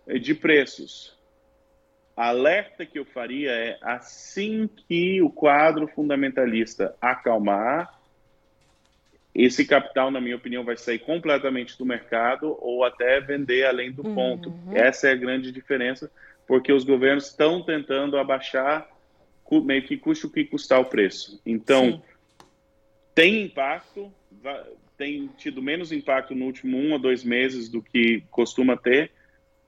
eh, 0.06 0.18
de 0.18 0.34
preços. 0.34 1.18
A 2.16 2.28
alerta 2.28 2.86
que 2.86 2.98
eu 2.98 3.04
faria 3.04 3.50
é 3.50 3.76
assim 3.82 4.68
que 4.68 5.20
o 5.20 5.28
quadro 5.28 5.88
fundamentalista 5.88 6.94
acalmar, 7.00 7.92
esse 9.34 9.66
capital, 9.66 10.12
na 10.12 10.20
minha 10.20 10.36
opinião, 10.36 10.62
vai 10.62 10.76
sair 10.76 11.00
completamente 11.00 11.76
do 11.76 11.84
mercado 11.84 12.56
ou 12.60 12.84
até 12.84 13.20
vender 13.20 13.66
além 13.66 13.90
do 13.90 14.04
ponto. 14.04 14.50
Uhum. 14.50 14.76
Essa 14.76 15.08
é 15.08 15.12
a 15.12 15.16
grande 15.16 15.50
diferença, 15.50 16.08
porque 16.46 16.72
os 16.72 16.84
governos 16.84 17.26
estão 17.26 17.62
tentando 17.62 18.18
abaixar 18.18 18.88
meio 19.62 19.82
que 19.84 19.96
custe 19.96 20.26
o 20.26 20.30
que 20.30 20.44
custar 20.44 20.80
o 20.80 20.86
preço. 20.86 21.40
Então, 21.44 21.92
Sim. 21.92 22.02
tem 23.14 23.42
impacto, 23.44 24.12
tem 24.96 25.28
tido 25.36 25.62
menos 25.62 25.92
impacto 25.92 26.34
no 26.34 26.46
último 26.46 26.76
um 26.76 26.94
a 26.94 26.98
dois 26.98 27.22
meses 27.22 27.68
do 27.68 27.80
que 27.82 28.22
costuma 28.30 28.76
ter. 28.76 29.12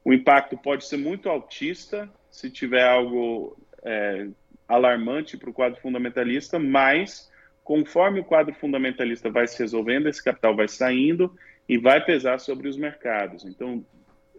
O 0.05 0.13
impacto 0.13 0.57
pode 0.57 0.85
ser 0.87 0.97
muito 0.97 1.29
altista 1.29 2.11
se 2.31 2.51
tiver 2.51 2.87
algo 2.87 3.57
é, 3.83 4.29
alarmante 4.69 5.37
para 5.37 5.51
o 5.51 5.53
quadro 5.53 5.81
fundamentalista, 5.81 6.59
mas 6.59 7.31
conforme 7.63 8.21
o 8.21 8.25
quadro 8.25 8.55
fundamentalista 8.55 9.31
vai 9.31 9.47
se 9.47 9.59
resolvendo, 9.59 10.09
esse 10.09 10.23
capital 10.23 10.55
vai 10.55 10.69
saindo 10.69 11.37
e 11.69 11.77
vai 11.77 12.05
pesar 12.05 12.39
sobre 12.39 12.69
os 12.69 12.77
mercados. 12.77 13.45
Então, 13.45 13.85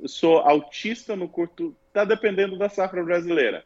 eu 0.02 0.08
sou 0.08 0.38
autista 0.38 1.16
no 1.16 1.28
curto, 1.28 1.76
está 1.98 2.06
dependendo 2.06 2.58
da 2.58 2.70
safra 2.70 3.04
brasileira. 3.04 3.64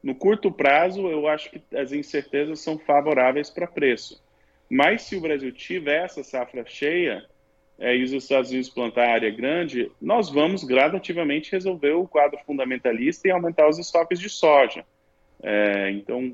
No 0.00 0.14
curto 0.14 0.52
prazo, 0.52 1.08
eu 1.08 1.26
acho 1.26 1.50
que 1.50 1.60
as 1.76 1.92
incertezas 1.92 2.60
são 2.60 2.78
favoráveis 2.78 3.50
para 3.50 3.66
preço. 3.66 4.22
Mas 4.70 5.02
se 5.02 5.16
o 5.16 5.20
Brasil 5.20 5.50
tiver 5.50 6.04
essa 6.04 6.22
safra 6.22 6.64
cheia 6.64 7.26
é, 7.78 7.96
e 7.96 8.04
os 8.04 8.12
Estados 8.12 8.50
Unidos 8.50 8.70
plantar 8.70 9.08
área 9.08 9.30
grande, 9.30 9.90
nós 10.00 10.30
vamos 10.30 10.62
gradativamente 10.62 11.50
resolver 11.50 11.92
o 11.92 12.06
quadro 12.06 12.38
fundamentalista 12.46 13.26
e 13.26 13.30
aumentar 13.32 13.68
os 13.68 13.78
estoques 13.78 14.20
de 14.20 14.28
soja. 14.28 14.84
É, 15.42 15.90
então, 15.90 16.32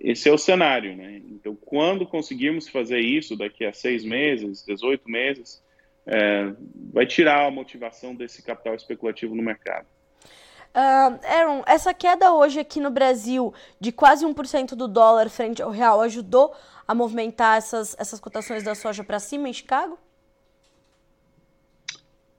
esse 0.00 0.28
é 0.28 0.32
o 0.32 0.38
cenário. 0.38 0.96
Né? 0.96 1.22
Então, 1.30 1.54
quando 1.54 2.04
conseguirmos 2.04 2.68
fazer 2.68 2.98
isso 2.98 3.36
daqui 3.36 3.64
a 3.64 3.72
seis 3.72 4.04
meses, 4.04 4.64
18 4.66 5.08
meses, 5.08 5.62
é, 6.04 6.52
vai 6.92 7.06
tirar 7.06 7.46
a 7.46 7.50
motivação 7.50 8.12
desse 8.12 8.42
capital 8.42 8.74
especulativo 8.74 9.36
no 9.36 9.42
mercado. 9.42 9.86
Uh, 10.74 11.18
Aaron, 11.26 11.62
essa 11.66 11.92
queda 11.92 12.32
hoje 12.32 12.60
aqui 12.60 12.78
no 12.78 12.90
Brasil 12.90 13.52
de 13.80 13.90
quase 13.90 14.24
1% 14.24 14.74
do 14.74 14.86
dólar 14.86 15.28
frente 15.28 15.62
ao 15.62 15.70
real 15.70 16.00
ajudou 16.02 16.54
a 16.86 16.94
movimentar 16.94 17.58
essas, 17.58 17.96
essas 17.98 18.20
cotações 18.20 18.62
da 18.62 18.74
soja 18.74 19.02
para 19.02 19.18
cima 19.18 19.48
em 19.48 19.52
Chicago? 19.52 19.98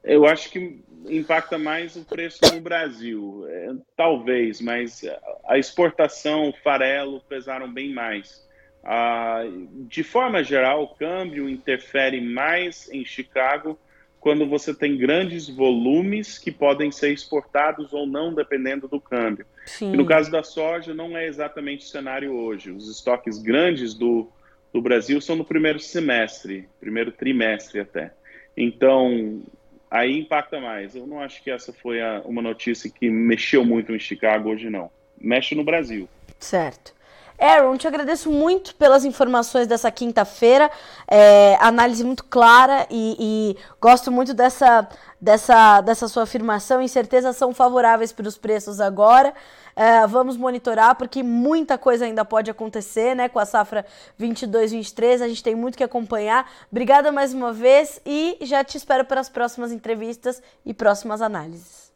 Eu 0.04 0.26
acho 0.26 0.50
que 0.50 0.82
impacta 1.08 1.58
mais 1.58 1.96
o 1.96 2.06
preço 2.06 2.40
no 2.54 2.62
Brasil, 2.62 3.46
é, 3.48 3.72
talvez, 3.96 4.62
mas 4.62 5.04
a 5.46 5.58
exportação, 5.58 6.50
o 6.50 6.54
farelo 6.54 7.22
pesaram 7.22 7.72
bem 7.72 7.94
mais. 7.94 8.48
Ah, 8.84 9.44
de 9.88 10.04
forma 10.04 10.44
geral, 10.44 10.84
o 10.84 10.96
câmbio 10.96 11.50
interfere 11.50 12.22
mais 12.22 12.90
em 12.92 13.04
Chicago 13.04 13.78
quando 14.20 14.46
você 14.46 14.74
tem 14.74 14.98
grandes 14.98 15.48
volumes 15.48 16.38
que 16.38 16.52
podem 16.52 16.92
ser 16.92 17.12
exportados 17.12 17.94
ou 17.94 18.06
não, 18.06 18.34
dependendo 18.34 18.88
do 18.88 19.00
câmbio. 19.00 19.46
no 19.82 20.06
caso 20.06 20.30
da 20.30 20.44
soja, 20.44 20.94
não 20.94 21.18
é 21.18 21.26
exatamente 21.26 21.86
o 21.86 21.90
cenário 21.90 22.34
hoje. 22.34 22.72
Os 22.72 22.90
estoques 22.90 23.38
grandes 23.38 23.94
do, 23.94 24.30
do 24.74 24.82
Brasil 24.82 25.22
são 25.22 25.36
no 25.36 25.46
primeiro 25.46 25.80
semestre, 25.80 26.68
primeiro 26.80 27.12
trimestre 27.12 27.80
até. 27.80 28.12
Então, 28.58 29.42
aí 29.90 30.20
impacta 30.20 30.60
mais. 30.60 30.96
Eu 30.96 31.08
não 31.08 31.22
acho 31.22 31.42
que 31.42 31.50
essa 31.50 31.72
foi 31.72 32.02
a, 32.02 32.22
uma 32.26 32.42
notícia 32.42 32.90
que 32.90 33.10
mexeu 33.10 33.64
muito 33.64 33.96
em 33.96 34.00
Chicago 34.00 34.50
hoje, 34.50 34.70
não. 34.70 34.92
Mexe 35.20 35.56
no 35.56 35.64
Brasil. 35.64 36.10
Certo. 36.40 36.94
Aaron, 37.40 37.78
te 37.78 37.88
agradeço 37.88 38.30
muito 38.30 38.76
pelas 38.76 39.06
informações 39.06 39.66
dessa 39.66 39.90
quinta-feira. 39.90 40.70
É, 41.08 41.58
análise 41.62 42.04
muito 42.04 42.24
clara 42.26 42.86
e, 42.90 43.16
e, 43.20 43.58
gosto 43.80 44.12
muito 44.12 44.34
dessa, 44.34 44.88
dessa, 45.20 45.82
dessa 45.82 46.08
sua 46.08 46.24
afirmação. 46.24 46.82
Incertezas 46.82 47.38
são 47.38 47.54
favoráveis 47.54 48.12
para 48.12 48.28
os 48.28 48.38
preços 48.38 48.82
agora. 48.82 49.34
É, 49.76 50.06
vamos 50.06 50.36
monitorar 50.36 50.96
porque 50.96 51.24
muita 51.24 51.78
coisa 51.78 52.04
ainda 52.04 52.26
pode 52.26 52.52
acontecer, 52.52 53.16
né? 53.16 53.30
Com 53.30 53.40
a 53.40 53.46
safra 53.46 53.86
22-23, 54.20 55.22
a 55.22 55.28
gente 55.30 55.42
tem 55.42 55.56
muito 55.56 55.78
que 55.78 55.84
acompanhar. 55.84 56.52
Obrigada 56.70 57.12
mais 57.12 57.34
uma 57.34 57.54
vez 57.54 58.02
e 58.06 58.38
já 58.42 58.62
te 58.64 58.76
espero 58.76 59.06
para 59.06 59.22
as 59.22 59.30
próximas 59.30 59.72
entrevistas 59.72 60.44
e 60.66 60.74
próximas 60.74 61.22
análises. 61.22 61.90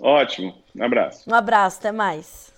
Ótimo, 0.00 0.54
um 0.74 0.84
abraço. 0.84 1.30
Um 1.30 1.34
abraço, 1.34 1.78
até 1.78 1.92
mais. 1.92 2.57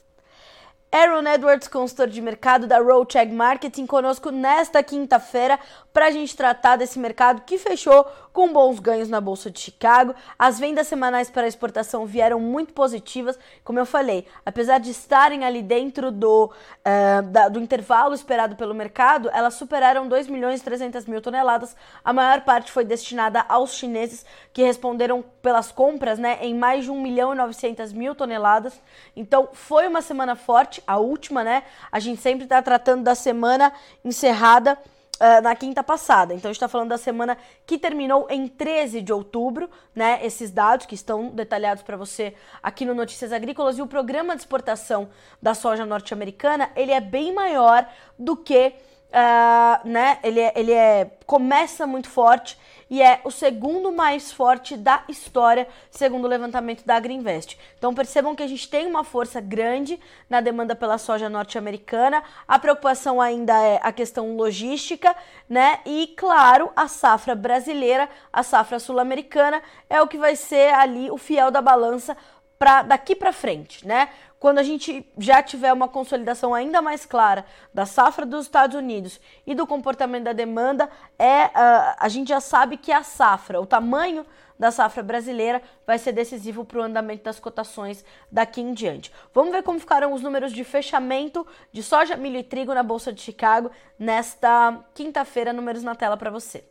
Aaron 0.93 1.25
Edwards, 1.29 1.69
consultor 1.69 2.09
de 2.09 2.21
mercado 2.21 2.67
da 2.67 2.79
Roadcheck 2.79 3.33
Marketing, 3.33 3.87
conosco 3.87 4.33
nesta 4.33 4.83
quinta-feira 4.83 5.57
para 5.93 6.07
a 6.07 6.11
gente 6.11 6.37
tratar 6.37 6.77
desse 6.77 6.99
mercado 6.99 7.43
que 7.43 7.59
fechou 7.59 8.07
com 8.33 8.53
bons 8.53 8.79
ganhos 8.79 9.09
na 9.09 9.21
Bolsa 9.21 9.51
de 9.51 9.59
Chicago. 9.59 10.15
As 10.39 10.59
vendas 10.59 10.87
semanais 10.87 11.31
para 11.31 11.47
exportação 11.47 12.07
vieram 12.07 12.39
muito 12.39 12.73
positivas, 12.73 13.39
como 13.65 13.79
eu 13.79 13.87
falei, 13.87 14.27
apesar 14.47 14.79
de 14.79 14.91
estarem 14.91 15.45
ali 15.45 15.63
dentro 15.63 16.11
do, 16.11 16.47
uh, 16.47 17.23
da, 17.25 17.49
do 17.49 17.59
intervalo 17.59 18.15
esperado 18.15 18.57
pelo 18.57 18.75
mercado, 18.75 19.29
elas 19.33 19.55
superaram 19.55 20.09
2 20.09 20.29
milhões 20.29 20.61
e 20.61 20.65
300 20.65 21.07
mil 21.07 21.21
toneladas. 21.21 21.77
A 22.05 22.13
maior 22.13 22.43
parte 22.43 22.71
foi 22.71 22.85
destinada 22.85 23.45
aos 23.49 23.75
chineses, 23.75 24.25
que 24.53 24.63
responderam 24.63 25.25
pelas 25.43 25.73
compras 25.73 26.19
né, 26.19 26.39
em 26.41 26.55
mais 26.55 26.85
de 26.85 26.91
1 26.91 27.01
milhão 27.01 27.33
e 27.33 27.37
900 27.37 27.93
mil 27.93 28.15
toneladas. 28.15 28.81
Então 29.17 29.49
foi 29.53 29.89
uma 29.89 30.03
semana 30.03 30.37
forte, 30.37 30.83
a 30.87 30.99
última, 30.99 31.43
né? 31.43 31.65
A 31.91 31.99
gente 31.99 32.21
sempre 32.21 32.45
está 32.45 32.63
tratando 32.63 33.03
da 33.03 33.15
semana 33.15 33.73
encerrada 34.05 34.79
uh, 35.21 35.43
na 35.43 35.55
quinta 35.55 35.83
passada. 35.85 36.33
Então, 36.33 36.49
a 36.49 36.53
gente 36.53 36.57
está 36.57 36.69
falando 36.69 36.89
da 36.89 36.99
semana 36.99 37.37
que 37.67 37.79
terminou 37.79 38.27
em 38.31 38.49
13 38.49 39.03
de 39.03 39.13
outubro, 39.13 39.69
né? 39.95 40.19
Esses 40.25 40.51
dados 40.51 40.87
que 40.87 40.95
estão 40.95 41.29
detalhados 41.29 41.83
para 41.83 41.97
você 41.97 42.35
aqui 42.63 42.85
no 42.85 42.95
Notícias 42.95 43.33
Agrícolas. 43.33 43.79
E 43.79 43.83
o 43.83 43.87
programa 43.87 44.35
de 44.35 44.43
exportação 44.43 45.11
da 45.41 45.55
soja 45.55 45.85
norte-americana, 45.85 46.71
ele 46.75 46.93
é 46.93 47.01
bem 47.01 47.33
maior 47.33 47.87
do 48.19 48.37
que 48.37 48.75
Uh, 49.11 49.89
né? 49.89 50.19
Ele, 50.23 50.41
é, 50.41 50.53
ele 50.55 50.73
é, 50.73 51.11
começa 51.27 51.85
muito 51.85 52.09
forte 52.09 52.57
e 52.89 53.03
é 53.03 53.21
o 53.25 53.31
segundo 53.31 53.91
mais 53.91 54.33
forte 54.33 54.77
da 54.77 55.03
história, 55.09 55.67
segundo 55.91 56.25
o 56.25 56.29
levantamento 56.29 56.85
da 56.85 56.95
Agriinvest. 56.95 57.59
Então 57.77 57.93
percebam 57.93 58.35
que 58.37 58.43
a 58.43 58.47
gente 58.47 58.69
tem 58.69 58.87
uma 58.87 59.03
força 59.03 59.41
grande 59.41 59.99
na 60.29 60.41
demanda 60.41 60.77
pela 60.77 60.97
soja 60.97 61.29
norte-americana. 61.29 62.23
A 62.47 62.59
preocupação 62.59 63.21
ainda 63.21 63.61
é 63.63 63.81
a 63.83 63.93
questão 63.93 64.37
logística, 64.37 65.15
né? 65.49 65.81
E 65.85 66.15
claro, 66.17 66.71
a 66.77 66.87
safra 66.87 67.35
brasileira, 67.35 68.09
a 68.33 68.43
safra 68.43 68.79
sul-americana 68.79 69.61
é 69.89 70.01
o 70.01 70.09
que 70.09 70.19
vai 70.19 70.37
ser 70.37 70.73
ali 70.75 71.11
o 71.11 71.19
fiel 71.19 71.51
da 71.51 71.61
balança 71.61 72.17
para 72.59 72.83
daqui 72.83 73.17
para 73.17 73.33
frente, 73.33 73.87
né? 73.87 74.11
Quando 74.41 74.59
a 74.59 74.63
gente 74.63 75.07
já 75.19 75.43
tiver 75.43 75.71
uma 75.71 75.87
consolidação 75.87 76.55
ainda 76.55 76.81
mais 76.81 77.05
clara 77.05 77.45
da 77.75 77.85
safra 77.85 78.25
dos 78.25 78.47
Estados 78.47 78.75
Unidos 78.75 79.21
e 79.47 79.55
do 79.55 79.67
comportamento 79.67 80.25
da 80.25 80.33
demanda, 80.33 80.89
é 81.19 81.45
uh, 81.45 81.95
a 81.99 82.09
gente 82.09 82.29
já 82.29 82.41
sabe 82.41 82.79
que 82.79 82.91
a 82.91 83.03
safra, 83.03 83.61
o 83.61 83.67
tamanho 83.67 84.25
da 84.59 84.71
safra 84.71 85.03
brasileira 85.03 85.63
vai 85.87 85.99
ser 85.99 86.13
decisivo 86.13 86.65
para 86.65 86.79
o 86.81 86.83
andamento 86.83 87.25
das 87.25 87.39
cotações 87.39 88.03
daqui 88.33 88.63
em 88.63 88.73
diante. 88.73 89.13
Vamos 89.35 89.53
ver 89.53 89.63
como 89.63 89.79
ficaram 89.79 90.15
os 90.15 90.23
números 90.23 90.53
de 90.53 90.65
fechamento 90.65 91.47
de 91.71 91.83
soja, 91.83 92.17
milho 92.17 92.39
e 92.39 92.43
trigo 92.43 92.73
na 92.73 92.83
Bolsa 92.83 93.13
de 93.13 93.21
Chicago 93.21 93.71
nesta 93.99 94.83
quinta-feira, 94.95 95.53
números 95.53 95.83
na 95.83 95.95
tela 95.95 96.17
para 96.17 96.31
você. 96.31 96.65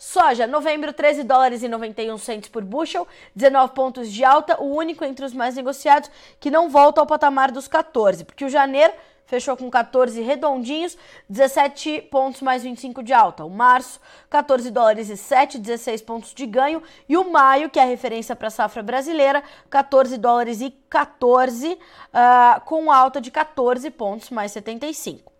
Soja, 0.00 0.46
novembro, 0.46 0.92
13 0.92 1.24
dólares 1.24 1.64
e 1.64 1.68
91 1.68 2.16
centes 2.18 2.48
por 2.48 2.62
bushel, 2.62 3.04
19 3.34 3.74
pontos 3.74 4.12
de 4.12 4.24
alta, 4.24 4.56
o 4.62 4.76
único 4.76 5.04
entre 5.04 5.24
os 5.24 5.34
mais 5.34 5.56
negociados 5.56 6.08
que 6.38 6.52
não 6.52 6.70
volta 6.70 7.00
ao 7.00 7.06
patamar 7.06 7.50
dos 7.50 7.66
14, 7.66 8.24
porque 8.24 8.44
o 8.44 8.48
janeiro 8.48 8.94
fechou 9.26 9.56
com 9.56 9.68
14 9.68 10.22
redondinhos, 10.22 10.96
17 11.28 12.02
pontos 12.12 12.42
mais 12.42 12.62
25 12.62 13.02
de 13.02 13.12
alta. 13.12 13.44
O 13.44 13.50
março, 13.50 14.00
14 14.30 14.70
dólares 14.70 15.10
e 15.10 15.16
7, 15.16 15.58
16 15.58 16.00
pontos 16.02 16.32
de 16.32 16.46
ganho. 16.46 16.80
E 17.08 17.16
o 17.16 17.30
maio, 17.30 17.68
que 17.68 17.80
é 17.80 17.82
a 17.82 17.86
referência 17.86 18.36
para 18.36 18.46
a 18.46 18.52
safra 18.52 18.84
brasileira, 18.84 19.42
14 19.68 20.16
dólares 20.16 20.60
e 20.60 20.70
14, 20.88 21.72
uh, 21.72 22.60
com 22.64 22.90
alta 22.92 23.20
de 23.20 23.32
14 23.32 23.90
pontos 23.90 24.30
mais 24.30 24.52
75. 24.52 25.37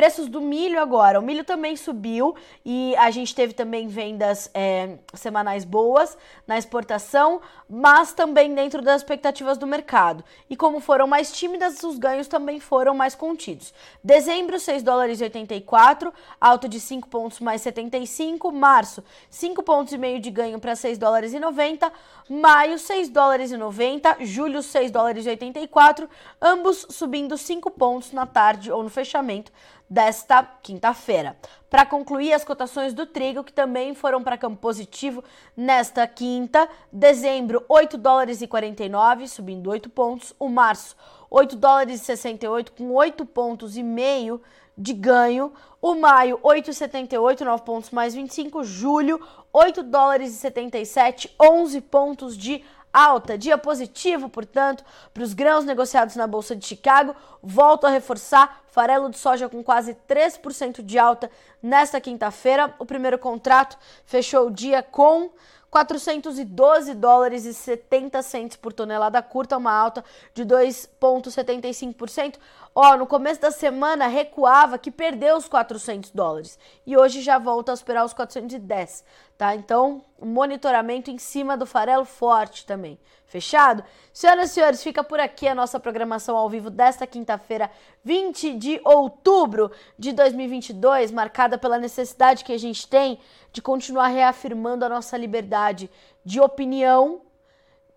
Preços 0.00 0.30
do 0.30 0.40
milho 0.40 0.80
agora. 0.80 1.20
O 1.20 1.22
milho 1.22 1.44
também 1.44 1.76
subiu 1.76 2.34
e 2.64 2.96
a 2.96 3.10
gente 3.10 3.34
teve 3.34 3.52
também 3.52 3.86
vendas 3.86 4.50
é, 4.54 4.96
semanais 5.12 5.62
boas 5.62 6.16
na 6.46 6.56
exportação, 6.56 7.42
mas 7.68 8.14
também 8.14 8.54
dentro 8.54 8.80
das 8.80 9.02
expectativas 9.02 9.58
do 9.58 9.66
mercado. 9.66 10.24
E 10.48 10.56
como 10.56 10.80
foram 10.80 11.06
mais 11.06 11.30
tímidas, 11.30 11.82
os 11.82 11.98
ganhos 11.98 12.28
também 12.28 12.58
foram 12.58 12.94
mais 12.94 13.14
contidos. 13.14 13.74
Dezembro, 14.02 14.58
6 14.58 14.82
dólares 14.82 15.20
e 15.20 15.24
84, 15.24 16.10
alta 16.40 16.66
de 16.66 16.80
5 16.80 17.06
pontos 17.06 17.38
mais 17.38 17.60
75. 17.60 18.50
Março, 18.50 19.04
5 19.28 19.62
pontos 19.62 19.92
e 19.92 19.98
meio 19.98 20.18
de 20.18 20.30
ganho 20.30 20.58
para 20.58 20.74
6 20.74 20.96
dólares 20.96 21.34
e 21.34 21.38
90. 21.38 21.92
Maio, 22.26 22.78
6 22.78 23.10
dólares 23.10 23.52
e 23.52 23.56
90. 23.58 24.16
Julho, 24.20 24.62
6 24.62 24.90
dólares 24.90 25.26
e 25.26 25.28
84. 25.28 26.08
Ambos 26.40 26.86
subindo 26.88 27.36
5 27.36 27.70
pontos 27.72 28.12
na 28.12 28.24
tarde 28.24 28.72
ou 28.72 28.82
no 28.82 28.88
fechamento 28.88 29.52
desta 29.90 30.44
quinta-feira. 30.62 31.36
Para 31.68 31.84
concluir, 31.84 32.32
as 32.32 32.44
cotações 32.44 32.94
do 32.94 33.06
trigo, 33.06 33.42
que 33.42 33.52
também 33.52 33.92
foram 33.92 34.22
para 34.22 34.38
campo 34.38 34.56
positivo 34.56 35.24
nesta 35.56 36.06
quinta. 36.06 36.68
Dezembro, 36.92 37.64
8 37.68 37.98
dólares 37.98 38.40
e 38.40 38.46
49, 38.46 39.26
subindo 39.26 39.68
8 39.68 39.90
pontos. 39.90 40.32
O 40.38 40.48
março, 40.48 40.96
8 41.28 41.56
dólares 41.56 42.00
e 42.00 42.04
68, 42.04 42.72
com 42.72 42.92
8 42.92 43.26
pontos 43.26 43.76
e 43.76 43.82
meio 43.82 44.40
de 44.78 44.92
ganho. 44.92 45.52
O 45.82 45.94
maio, 45.94 46.38
8,78, 46.38 47.40
9 47.40 47.62
pontos 47.64 47.90
mais 47.90 48.14
25. 48.14 48.62
Julho, 48.62 49.20
8 49.52 49.82
dólares 49.82 50.32
e 50.32 50.36
77, 50.36 51.34
11 51.40 51.80
pontos 51.80 52.36
de 52.36 52.64
alta. 52.92 53.38
Dia 53.38 53.56
positivo, 53.58 54.28
portanto, 54.28 54.84
para 55.12 55.22
os 55.22 55.34
grãos 55.34 55.64
negociados 55.64 56.16
na 56.16 56.26
Bolsa 56.26 56.54
de 56.56 56.66
Chicago. 56.66 57.14
Volto 57.42 57.86
a 57.86 57.90
reforçar: 57.90 58.62
farelo 58.68 59.10
de 59.10 59.18
soja 59.18 59.48
com 59.48 59.62
quase 59.62 59.96
3% 60.08 60.82
de 60.82 60.98
alta 60.98 61.30
nesta 61.62 62.00
quinta-feira. 62.00 62.74
O 62.78 62.86
primeiro 62.86 63.18
contrato 63.18 63.78
fechou 64.04 64.48
o 64.48 64.50
dia 64.50 64.82
com 64.82 65.30
412 65.70 66.94
dólares 66.94 67.44
e 67.44 67.54
70 67.54 68.20
centos 68.22 68.56
por 68.56 68.72
tonelada 68.72 69.22
curta, 69.22 69.56
uma 69.56 69.72
alta 69.72 70.04
de 70.34 70.44
2,75%. 70.44 72.34
Ó, 72.82 72.96
no 72.96 73.06
começo 73.06 73.38
da 73.42 73.50
semana 73.50 74.06
recuava 74.06 74.78
que 74.78 74.90
perdeu 74.90 75.36
os 75.36 75.46
400 75.46 76.12
dólares 76.12 76.58
e 76.86 76.96
hoje 76.96 77.20
já 77.20 77.38
volta 77.38 77.72
a 77.72 77.76
superar 77.76 78.06
os 78.06 78.14
410, 78.14 79.04
tá? 79.36 79.54
Então, 79.54 80.02
monitoramento 80.18 81.10
em 81.10 81.18
cima 81.18 81.58
do 81.58 81.66
farelo 81.66 82.06
forte 82.06 82.64
também. 82.64 82.98
Fechado? 83.26 83.84
Senhoras 84.14 84.50
e 84.50 84.54
senhores, 84.54 84.82
fica 84.82 85.04
por 85.04 85.20
aqui 85.20 85.46
a 85.46 85.54
nossa 85.54 85.78
programação 85.78 86.38
ao 86.38 86.48
vivo 86.48 86.70
desta 86.70 87.06
quinta-feira, 87.06 87.70
20 88.02 88.54
de 88.54 88.80
outubro 88.82 89.70
de 89.98 90.12
2022, 90.12 91.10
marcada 91.10 91.58
pela 91.58 91.76
necessidade 91.76 92.44
que 92.44 92.52
a 92.54 92.58
gente 92.58 92.88
tem 92.88 93.18
de 93.52 93.60
continuar 93.60 94.06
reafirmando 94.06 94.86
a 94.86 94.88
nossa 94.88 95.18
liberdade 95.18 95.90
de 96.24 96.40
opinião, 96.40 97.20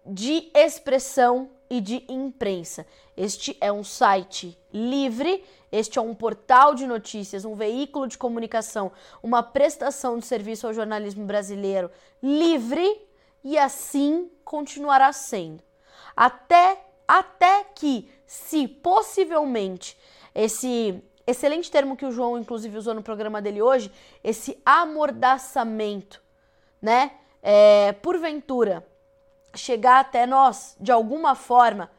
de 0.06 0.52
expressão 0.54 1.50
e 1.70 1.80
de 1.80 2.06
imprensa. 2.08 2.86
Este 3.16 3.56
é 3.62 3.72
um 3.72 3.84
site 3.84 4.58
livre, 4.74 5.44
este 5.72 6.00
é 6.00 6.02
um 6.02 6.16
portal 6.16 6.74
de 6.74 6.88
notícias, 6.88 7.46
um 7.46 7.56
veículo 7.56 8.08
de 8.08 8.18
comunicação, 8.18 8.92
uma 9.22 9.44
prestação 9.44 10.18
de 10.18 10.26
serviço 10.26 10.68
ao 10.68 10.74
jornalismo 10.74 11.26
brasileiro 11.26 11.92
livre 12.22 13.02
e 13.44 13.58
assim 13.58 14.32
continuará 14.44 15.12
sendo. 15.12 15.64
Até, 16.16 16.80
até 17.08 17.64
que, 17.76 18.10
se 18.26 18.68
possivelmente 18.68 19.98
esse 20.34 21.04
excelente 21.26 21.72
termo 21.72 21.96
que 21.96 22.06
o 22.06 22.12
João 22.12 22.38
inclusive 22.38 22.78
usou 22.78 22.94
no 22.94 23.04
programa 23.04 23.42
dele 23.42 23.62
hoje, 23.62 23.92
esse 24.24 24.60
amordaçamento, 24.66 26.22
né? 26.82 27.12
É, 27.46 27.92
porventura 27.94 28.88
chegar 29.54 30.00
até 30.00 30.26
nós 30.26 30.76
de 30.80 30.92
alguma 30.92 31.36
forma, 31.36 31.92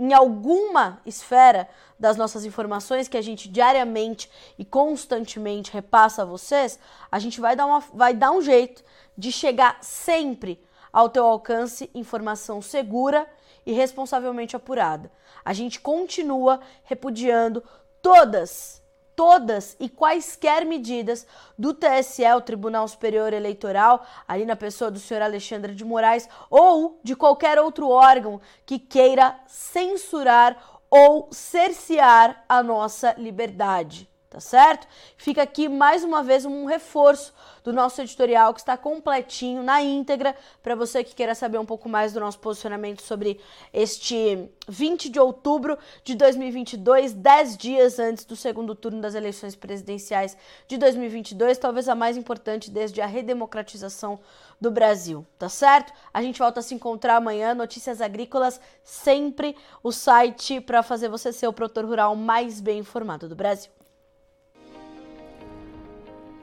em 0.00 0.14
alguma 0.14 0.98
esfera 1.04 1.68
das 1.98 2.16
nossas 2.16 2.46
informações 2.46 3.06
que 3.06 3.18
a 3.18 3.22
gente 3.22 3.50
diariamente 3.50 4.30
e 4.58 4.64
constantemente 4.64 5.70
repassa 5.70 6.22
a 6.22 6.24
vocês, 6.24 6.80
a 7.12 7.18
gente 7.18 7.38
vai 7.38 7.54
dar, 7.54 7.66
uma, 7.66 7.80
vai 7.92 8.14
dar 8.14 8.30
um 8.30 8.40
jeito 8.40 8.82
de 9.16 9.30
chegar 9.30 9.76
sempre 9.82 10.58
ao 10.90 11.10
teu 11.10 11.26
alcance 11.26 11.90
informação 11.94 12.62
segura 12.62 13.28
e 13.66 13.72
responsavelmente 13.72 14.56
apurada. 14.56 15.12
A 15.44 15.52
gente 15.52 15.78
continua 15.78 16.60
repudiando 16.82 17.62
todas, 18.00 18.82
todas 19.20 19.76
e 19.78 19.86
quaisquer 19.86 20.64
medidas 20.64 21.26
do 21.58 21.74
TSE, 21.74 22.24
o 22.34 22.40
Tribunal 22.40 22.88
Superior 22.88 23.34
Eleitoral, 23.34 24.02
ali 24.26 24.46
na 24.46 24.56
pessoa 24.56 24.90
do 24.90 24.98
senhor 24.98 25.22
Alexandre 25.22 25.74
de 25.74 25.84
Moraes, 25.84 26.26
ou 26.48 26.98
de 27.04 27.14
qualquer 27.14 27.58
outro 27.58 27.90
órgão 27.90 28.40
que 28.64 28.78
queira 28.78 29.38
censurar 29.46 30.56
ou 30.88 31.28
cercear 31.30 32.46
a 32.48 32.62
nossa 32.62 33.14
liberdade 33.18 34.09
tá 34.30 34.38
certo? 34.38 34.86
Fica 35.16 35.42
aqui 35.42 35.68
mais 35.68 36.04
uma 36.04 36.22
vez 36.22 36.44
um 36.44 36.64
reforço 36.64 37.34
do 37.64 37.72
nosso 37.72 38.00
editorial 38.00 38.54
que 38.54 38.60
está 38.60 38.76
completinho 38.76 39.60
na 39.60 39.82
íntegra 39.82 40.36
para 40.62 40.76
você 40.76 41.02
que 41.02 41.16
queira 41.16 41.34
saber 41.34 41.58
um 41.58 41.66
pouco 41.66 41.88
mais 41.88 42.12
do 42.12 42.20
nosso 42.20 42.38
posicionamento 42.38 43.02
sobre 43.02 43.40
este 43.74 44.48
20 44.68 45.08
de 45.08 45.18
outubro 45.18 45.76
de 46.04 46.14
2022, 46.14 47.12
10 47.12 47.56
dias 47.56 47.98
antes 47.98 48.24
do 48.24 48.36
segundo 48.36 48.72
turno 48.76 49.00
das 49.00 49.16
eleições 49.16 49.56
presidenciais 49.56 50.36
de 50.68 50.78
2022, 50.78 51.58
talvez 51.58 51.88
a 51.88 51.96
mais 51.96 52.16
importante 52.16 52.70
desde 52.70 53.00
a 53.00 53.06
redemocratização 53.06 54.20
do 54.60 54.70
Brasil, 54.70 55.26
tá 55.40 55.48
certo? 55.48 55.92
A 56.14 56.22
gente 56.22 56.38
volta 56.38 56.60
a 56.60 56.62
se 56.62 56.72
encontrar 56.72 57.16
amanhã, 57.16 57.52
Notícias 57.52 58.00
Agrícolas, 58.00 58.60
sempre 58.84 59.56
o 59.82 59.90
site 59.90 60.60
para 60.60 60.84
fazer 60.84 61.08
você 61.08 61.32
ser 61.32 61.48
o 61.48 61.52
produtor 61.52 61.84
rural 61.84 62.14
mais 62.14 62.60
bem 62.60 62.78
informado 62.78 63.28
do 63.28 63.34
Brasil. 63.34 63.79